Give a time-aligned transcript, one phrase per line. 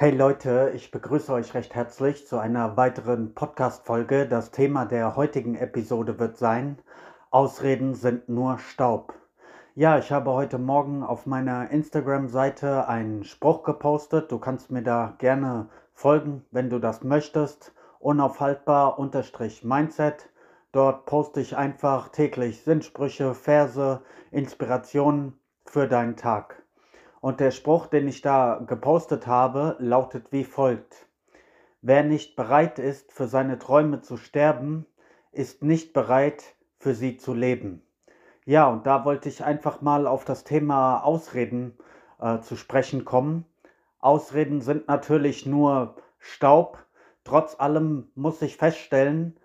[0.00, 4.28] Hey Leute, ich begrüße euch recht herzlich zu einer weiteren Podcast-Folge.
[4.28, 6.78] Das Thema der heutigen Episode wird sein:
[7.32, 9.12] Ausreden sind nur Staub.
[9.74, 14.30] Ja, ich habe heute Morgen auf meiner Instagram-Seite einen Spruch gepostet.
[14.30, 17.74] Du kannst mir da gerne folgen, wenn du das möchtest.
[17.98, 20.30] Unaufhaltbar unterstrich Mindset.
[20.70, 26.62] Dort poste ich einfach täglich Sinnsprüche, Verse, Inspirationen für deinen Tag.
[27.20, 31.06] Und der Spruch, den ich da gepostet habe, lautet wie folgt.
[31.80, 34.86] Wer nicht bereit ist, für seine Träume zu sterben,
[35.32, 37.82] ist nicht bereit, für sie zu leben.
[38.44, 41.76] Ja, und da wollte ich einfach mal auf das Thema Ausreden
[42.20, 43.44] äh, zu sprechen kommen.
[44.00, 46.84] Ausreden sind natürlich nur Staub.
[47.24, 49.38] Trotz allem muss ich feststellen,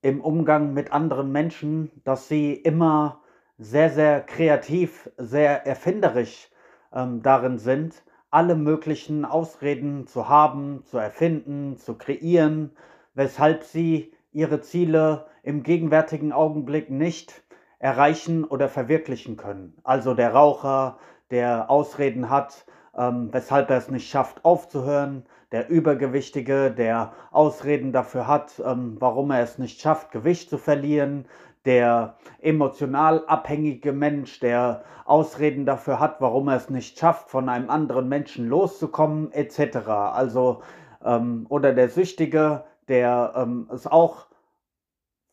[0.00, 3.20] im Umgang mit anderen Menschen, dass sie immer
[3.58, 6.50] sehr, sehr kreativ, sehr erfinderisch
[6.92, 12.72] ähm, darin sind, alle möglichen Ausreden zu haben, zu erfinden, zu kreieren,
[13.14, 17.42] weshalb sie ihre Ziele im gegenwärtigen Augenblick nicht
[17.78, 19.74] erreichen oder verwirklichen können.
[19.84, 20.98] Also der Raucher,
[21.30, 22.66] der Ausreden hat,
[22.96, 29.30] ähm, weshalb er es nicht schafft aufzuhören, der Übergewichtige, der Ausreden dafür hat, ähm, warum
[29.30, 31.26] er es nicht schafft, Gewicht zu verlieren,
[31.68, 37.68] der emotional abhängige Mensch, der Ausreden dafür hat, warum er es nicht schafft, von einem
[37.68, 39.76] anderen Menschen loszukommen, etc.
[39.86, 40.62] Also,
[41.04, 44.28] ähm, oder der Süchtige, der ähm, es auch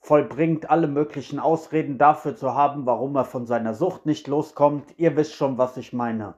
[0.01, 4.93] vollbringt, alle möglichen Ausreden dafür zu haben, warum er von seiner Sucht nicht loskommt.
[4.97, 6.35] Ihr wisst schon, was ich meine.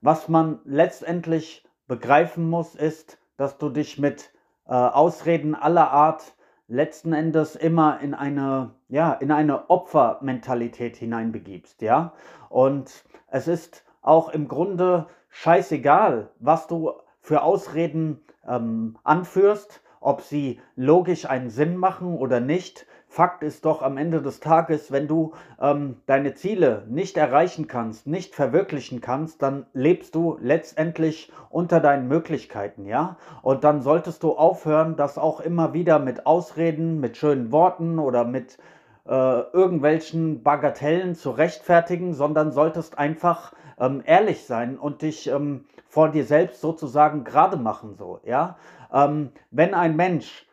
[0.00, 4.32] Was man letztendlich begreifen muss, ist, dass du dich mit
[4.66, 6.35] äh, Ausreden aller Art
[6.68, 12.12] letzten Endes immer in eine, ja, in eine Opfermentalität hineinbegibst, ja.
[12.48, 20.60] Und es ist auch im Grunde scheißegal, was du für Ausreden ähm, anführst, ob sie
[20.76, 22.86] logisch einen Sinn machen oder nicht.
[23.16, 28.06] Fakt ist doch am Ende des Tages, wenn du ähm, deine Ziele nicht erreichen kannst,
[28.06, 33.16] nicht verwirklichen kannst, dann lebst du letztendlich unter deinen Möglichkeiten, ja?
[33.40, 38.24] Und dann solltest du aufhören, das auch immer wieder mit Ausreden, mit schönen Worten oder
[38.24, 38.58] mit
[39.06, 46.10] äh, irgendwelchen Bagatellen zu rechtfertigen, sondern solltest einfach ähm, ehrlich sein und dich ähm, vor
[46.10, 48.58] dir selbst sozusagen gerade machen, so, ja?
[48.92, 50.46] Ähm, wenn ein Mensch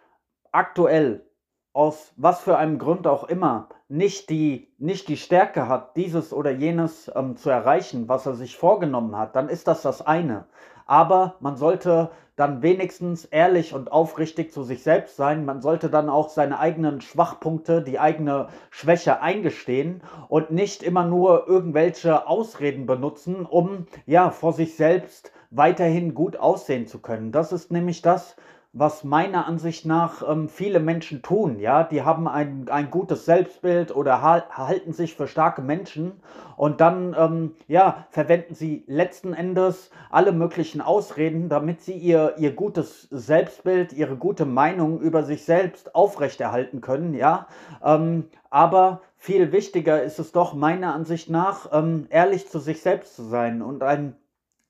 [0.53, 1.25] aktuell
[1.73, 6.51] aus was für einem Grund auch immer nicht die, nicht die Stärke hat, dieses oder
[6.51, 10.45] jenes ähm, zu erreichen, was er sich vorgenommen hat, dann ist das das eine.
[10.85, 15.45] Aber man sollte dann wenigstens ehrlich und aufrichtig zu sich selbst sein.
[15.45, 21.47] Man sollte dann auch seine eigenen Schwachpunkte, die eigene Schwäche eingestehen und nicht immer nur
[21.47, 27.31] irgendwelche Ausreden benutzen, um ja vor sich selbst weiterhin gut aussehen zu können.
[27.31, 28.35] Das ist nämlich das,
[28.75, 31.59] was meiner Ansicht nach ähm, viele Menschen tun.
[31.59, 36.13] Ja, die haben ein, ein gutes Selbstbild oder halten sich für starke Menschen
[36.57, 42.51] und dann ähm, ja, verwenden sie letzten Endes alle möglichen Ausreden, damit sie ihr, ihr
[42.53, 47.13] gutes Selbstbild, ihre gute Meinung über sich selbst aufrechterhalten können.
[47.13, 47.45] Ja,
[47.83, 53.15] ähm, aber viel wichtiger ist es doch meiner Ansicht nach, ähm, ehrlich zu sich selbst
[53.15, 53.61] zu sein.
[53.61, 54.15] Und ein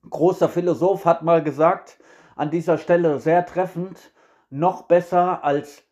[0.10, 2.00] großer Philosoph hat mal gesagt,
[2.36, 4.12] an dieser Stelle sehr treffend.
[4.50, 5.84] Noch besser als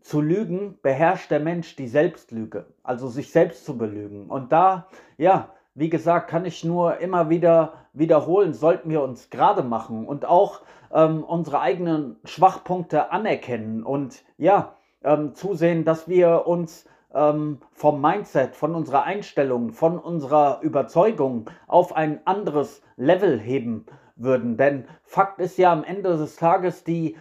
[0.00, 4.28] zu lügen beherrscht der Mensch die Selbstlüge, also sich selbst zu belügen.
[4.28, 9.62] Und da, ja, wie gesagt, kann ich nur immer wieder wiederholen, sollten wir uns gerade
[9.62, 10.60] machen und auch
[10.92, 18.56] ähm, unsere eigenen Schwachpunkte anerkennen und ja, ähm, zusehen, dass wir uns ähm, vom Mindset,
[18.56, 23.86] von unserer Einstellung, von unserer Überzeugung auf ein anderes Level heben
[24.16, 24.56] würden.
[24.56, 27.16] Denn Fakt ist ja am Ende des Tages, die,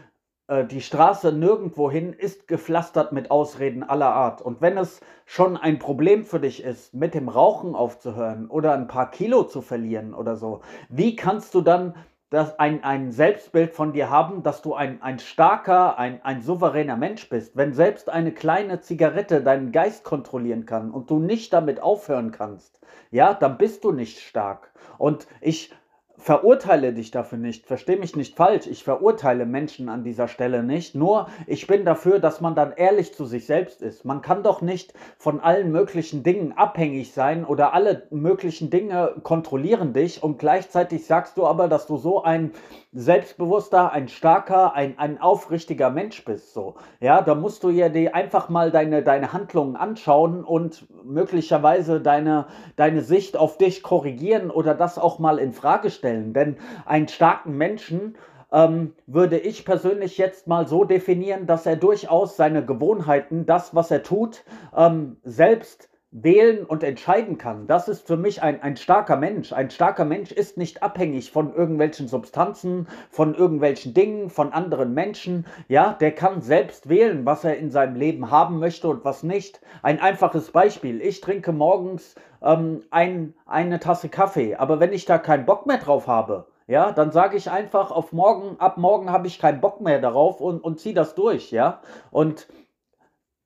[0.48, 4.42] äh, die Straße nirgendwohin ist gepflastert mit Ausreden aller Art.
[4.42, 8.88] Und wenn es schon ein Problem für dich ist, mit dem Rauchen aufzuhören oder ein
[8.88, 11.96] paar Kilo zu verlieren oder so, wie kannst du dann
[12.34, 16.98] das ein, ein Selbstbild von dir haben, dass du ein, ein starker, ein, ein souveräner
[16.98, 17.56] Mensch bist.
[17.56, 22.80] Wenn selbst eine kleine Zigarette deinen Geist kontrollieren kann und du nicht damit aufhören kannst,
[23.12, 24.72] ja, dann bist du nicht stark.
[24.98, 25.72] Und ich
[26.18, 30.94] verurteile dich dafür nicht, verstehe mich nicht falsch, ich verurteile Menschen an dieser Stelle nicht,
[30.94, 34.06] nur ich bin dafür, dass man dann ehrlich zu sich selbst ist.
[34.06, 39.94] Man kann doch nicht von allen möglichen Dingen abhängig sein oder alle möglichen Dinge kontrollieren
[39.94, 42.52] dich und gleichzeitig sagst du aber, dass du so ein
[42.94, 46.76] selbstbewusster, ein starker, ein, ein aufrichtiger Mensch bist, so.
[47.00, 52.46] Ja, da musst du ja dir einfach mal deine, deine Handlungen anschauen und möglicherweise deine,
[52.76, 56.34] deine Sicht auf dich korrigieren oder das auch mal in Frage stellen stellen.
[56.34, 58.18] Denn einen starken Menschen
[58.52, 63.90] ähm, würde ich persönlich jetzt mal so definieren, dass er durchaus seine Gewohnheiten, das, was
[63.90, 64.44] er tut,
[64.76, 67.66] ähm, selbst wählen und entscheiden kann.
[67.66, 69.52] Das ist für mich ein, ein starker Mensch.
[69.52, 75.48] Ein starker Mensch ist nicht abhängig von irgendwelchen Substanzen, von irgendwelchen Dingen, von anderen Menschen.
[75.68, 79.60] Ja, der kann selbst wählen, was er in seinem Leben haben möchte und was nicht.
[79.82, 81.02] Ein einfaches Beispiel.
[81.02, 82.14] Ich trinke morgens
[82.44, 86.92] ähm, ein, eine Tasse Kaffee, aber wenn ich da keinen Bock mehr drauf habe, ja,
[86.92, 90.64] dann sage ich einfach auf morgen, ab morgen habe ich keinen Bock mehr darauf und,
[90.64, 91.82] und ziehe das durch, ja.
[92.10, 92.48] Und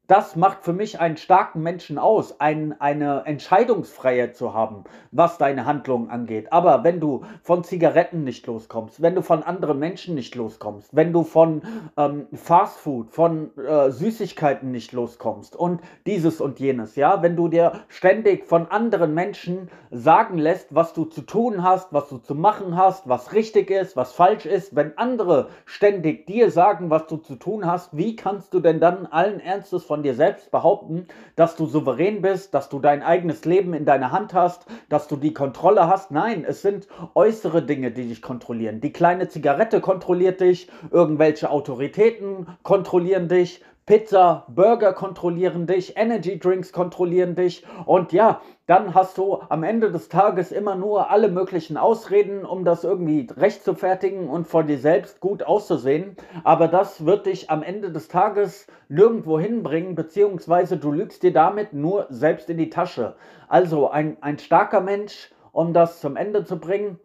[0.07, 5.65] das macht für mich einen starken Menschen aus, ein, eine Entscheidungsfreiheit zu haben, was deine
[5.65, 6.53] Handlungen angeht.
[6.53, 11.11] Aber wenn du von Zigaretten nicht loskommst, wenn du von anderen Menschen nicht loskommst, wenn
[11.11, 11.61] du von
[11.97, 17.73] ähm, Fastfood, von äh, Süßigkeiten nicht loskommst und dieses und jenes, ja, wenn du dir
[17.89, 22.77] ständig von anderen Menschen sagen lässt, was du zu tun hast, was du zu machen
[22.77, 27.35] hast, was richtig ist, was falsch ist, wenn andere ständig dir sagen, was du zu
[27.35, 31.55] tun hast, wie kannst du denn dann allen Ernstes von von dir selbst behaupten, dass
[31.55, 35.33] du souverän bist, dass du dein eigenes Leben in deiner Hand hast, dass du die
[35.33, 36.11] Kontrolle hast.
[36.11, 38.79] Nein, es sind äußere Dinge, die dich kontrollieren.
[38.79, 46.73] Die kleine Zigarette kontrolliert dich, irgendwelche Autoritäten kontrollieren dich, Pizza, Burger kontrollieren dich, Energy Drinks
[46.73, 51.77] kontrollieren dich und ja, dann hast du am Ende des Tages immer nur alle möglichen
[51.77, 56.17] Ausreden, um das irgendwie recht und vor dir selbst gut auszusehen.
[56.43, 61.71] Aber das wird dich am Ende des Tages nirgendwo hinbringen, beziehungsweise du lügst dir damit
[61.71, 63.15] nur selbst in die Tasche.
[63.47, 66.99] Also ein, ein starker Mensch, um das zum Ende zu bringen,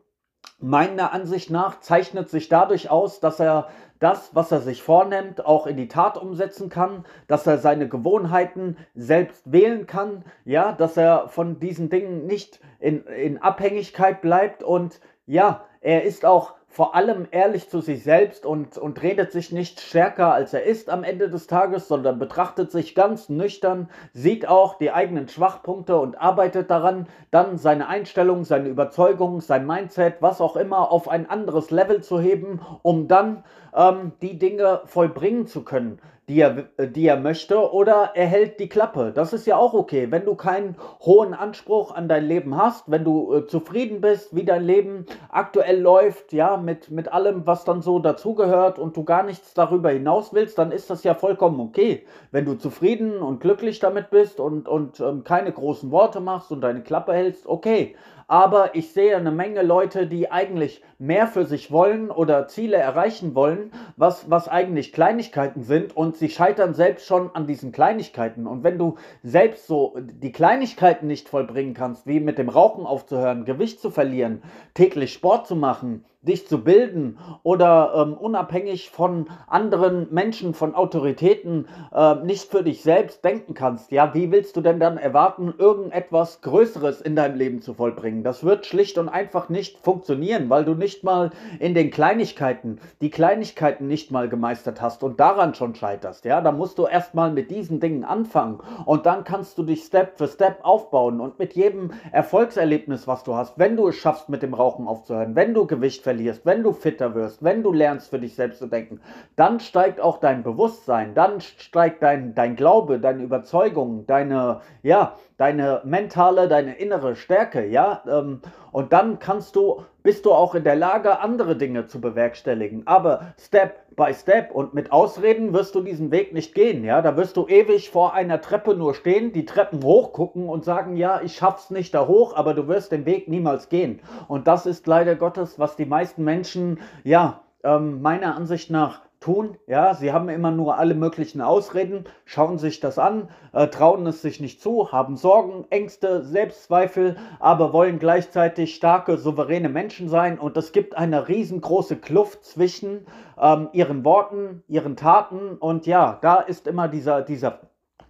[0.58, 3.68] meiner Ansicht nach zeichnet sich dadurch aus, dass er
[4.02, 8.76] das, was er sich vornimmt, auch in die Tat umsetzen kann, dass er seine Gewohnheiten
[8.94, 14.62] selbst wählen kann, ja, dass er von diesen Dingen nicht in, in Abhängigkeit bleibt.
[14.62, 19.52] Und ja, er ist auch vor allem ehrlich zu sich selbst und, und redet sich
[19.52, 24.48] nicht stärker, als er ist am Ende des Tages, sondern betrachtet sich ganz nüchtern, sieht
[24.48, 30.40] auch die eigenen Schwachpunkte und arbeitet daran, dann seine Einstellung, seine Überzeugung, sein Mindset, was
[30.40, 33.44] auch immer, auf ein anderes Level zu heben, um dann
[33.76, 35.98] ähm, die Dinge vollbringen zu können,
[36.32, 39.12] die er, die er möchte, oder er hält die Klappe.
[39.14, 40.10] Das ist ja auch okay.
[40.10, 44.44] Wenn du keinen hohen Anspruch an dein Leben hast, wenn du äh, zufrieden bist, wie
[44.44, 49.24] dein Leben aktuell läuft, ja, mit, mit allem, was dann so dazugehört und du gar
[49.24, 52.06] nichts darüber hinaus willst, dann ist das ja vollkommen okay.
[52.30, 56.62] Wenn du zufrieden und glücklich damit bist und, und ähm, keine großen Worte machst und
[56.62, 57.94] deine Klappe hältst, okay
[58.32, 63.34] aber ich sehe eine Menge Leute, die eigentlich mehr für sich wollen oder Ziele erreichen
[63.34, 68.46] wollen, was, was eigentlich Kleinigkeiten sind und sie scheitern selbst schon an diesen Kleinigkeiten.
[68.46, 73.44] Und wenn du selbst so die Kleinigkeiten nicht vollbringen kannst, wie mit dem Rauchen aufzuhören,
[73.44, 74.40] Gewicht zu verlieren,
[74.72, 81.66] täglich Sport zu machen, dich zu bilden oder ähm, unabhängig von anderen Menschen, von Autoritäten
[81.92, 86.40] äh, nicht für dich selbst denken kannst, ja, wie willst du denn dann erwarten, irgendetwas
[86.40, 88.22] Größeres in deinem Leben zu vollbringen?
[88.22, 93.10] Das wird schlicht und einfach nicht funktionieren, weil du nicht mal in den Kleinigkeiten, die
[93.10, 97.50] Kleinigkeiten nicht mal gemeistert hast und daran schon scheiterst, ja, da musst du erstmal mit
[97.50, 101.90] diesen Dingen anfangen und dann kannst du dich Step für Step aufbauen und mit jedem
[102.12, 106.04] Erfolgserlebnis, was du hast, wenn du es schaffst, mit dem Rauchen aufzuhören, wenn du Gewicht
[106.12, 109.00] verlierst, wenn du fitter wirst, wenn du lernst für dich selbst zu denken,
[109.34, 115.80] dann steigt auch dein Bewusstsein, dann steigt dein, dein Glaube, deine Überzeugung, deine, ja, deine
[115.82, 120.76] mentale, deine innere Stärke, ja, ähm, und dann kannst du, bist du auch in der
[120.76, 122.86] Lage, andere Dinge zu bewerkstelligen.
[122.86, 127.02] Aber Step by Step und mit Ausreden wirst du diesen Weg nicht gehen, ja.
[127.02, 131.20] Da wirst du ewig vor einer Treppe nur stehen, die Treppen hochgucken und sagen, ja,
[131.24, 133.98] ich schaff's nicht da hoch, aber du wirst den Weg niemals gehen.
[134.28, 139.56] Und das ist leider Gottes, was die meisten Menschen, ja, ähm, meiner Ansicht nach tun.
[139.66, 144.20] Ja, sie haben immer nur alle möglichen Ausreden, schauen sich das an, äh, trauen es
[144.20, 150.38] sich nicht zu, haben Sorgen, Ängste, Selbstzweifel, aber wollen gleichzeitig starke, souveräne Menschen sein.
[150.38, 153.06] Und es gibt eine riesengroße Kluft zwischen
[153.40, 155.56] ähm, ihren Worten, ihren Taten.
[155.56, 157.60] Und ja, da ist immer dieser, dieser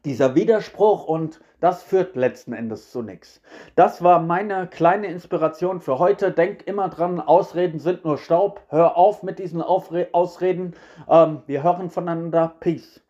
[0.04, 3.40] dieser Widerspruch und das führt letzten Endes zu nichts.
[3.76, 6.32] Das war meine kleine Inspiration für heute.
[6.32, 8.62] Denk immer dran, Ausreden sind nur Staub.
[8.68, 10.74] Hör auf mit diesen Aufre Ausreden.
[11.08, 12.56] Ähm, wir hören voneinander.
[12.60, 13.00] Peace.